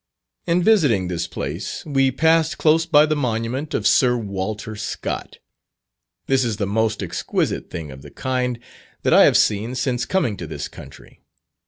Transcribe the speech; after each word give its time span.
In 0.47 0.63
visiting 0.63 1.09
this 1.09 1.27
place, 1.27 1.85
we 1.85 2.09
passed 2.09 2.57
close 2.57 2.87
by 2.87 3.05
the 3.05 3.15
monument 3.15 3.75
of 3.75 3.85
Sir 3.85 4.17
Walter 4.17 4.75
Scott. 4.75 5.37
This 6.25 6.43
is 6.43 6.57
the 6.57 6.65
most 6.65 7.03
exquisite 7.03 7.69
thing 7.69 7.91
of 7.91 8.01
the 8.01 8.09
kind 8.09 8.57
that 9.03 9.13
I 9.13 9.25
have 9.25 9.37
seen 9.37 9.75
since 9.75 10.05
coming 10.05 10.37
to 10.37 10.47
this 10.47 10.67
country. 10.67 11.21